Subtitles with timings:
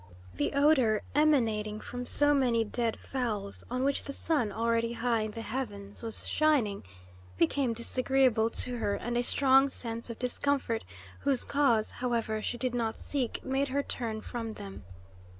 [0.33, 5.29] The odour emanating from so many dead fowls, on which the sun, already high in
[5.33, 6.83] the heavens, was shining,
[7.37, 10.83] became disagreeable to her, and a strong sense of discomfort,
[11.19, 14.85] whose cause, however, she did not seek, made her turn from them.